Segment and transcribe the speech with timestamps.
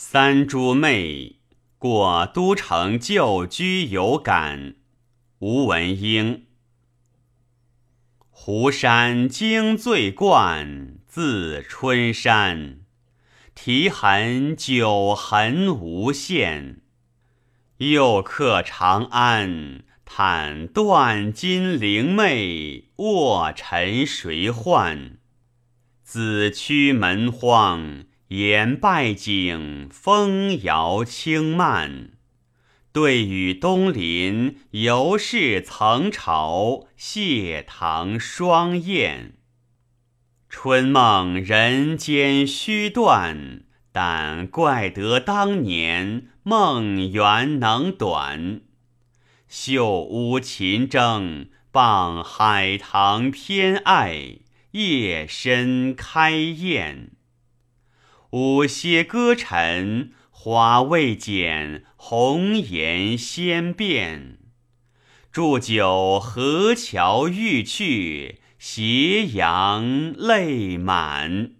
[0.00, 1.40] 三珠妹
[1.76, 4.76] 过都城旧居有感，
[5.40, 6.46] 吴文英。
[8.30, 12.82] 湖山经醉灌，自春山。
[13.56, 16.80] 题痕久痕无限，
[17.78, 19.82] 又客长安。
[20.04, 25.18] 叹断金陵妹，卧尘谁唤？
[26.04, 32.10] 子驱门荒，言败景，风摇轻漫。
[32.92, 39.34] 对雨东林，犹是曾朝谢堂双燕。
[40.50, 43.62] 春梦人间须断，
[43.92, 48.60] 但怪得当年梦圆能短。
[49.46, 54.40] 绣屋琴筝，傍海棠偏爱，
[54.72, 57.12] 夜深开宴。
[58.30, 64.38] 舞歇歌尘，花未减，红颜先变。
[65.32, 71.52] 祝酒河桥欲去，斜阳泪满。